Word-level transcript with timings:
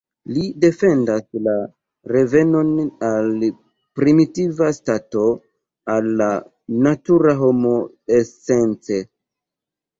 Li 0.35 0.43
defendas 0.61 1.27
la 1.47 1.53
revenon 2.11 2.71
al 3.09 3.29
primitiva 4.01 4.71
stato, 4.79 5.29
al 5.99 6.11
la 6.25 6.33
natura 6.89 7.39
homo 7.45 7.79
esence. 8.21 9.03